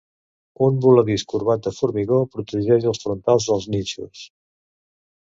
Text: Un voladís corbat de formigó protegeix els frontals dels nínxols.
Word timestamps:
Un 0.67 0.77
voladís 0.85 1.25
corbat 1.33 1.67
de 1.67 1.73
formigó 1.79 2.17
protegeix 2.37 2.87
els 2.93 3.05
frontals 3.05 3.47
dels 3.51 3.69
nínxols. 3.75 4.25